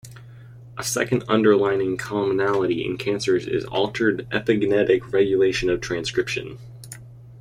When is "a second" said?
0.79-1.25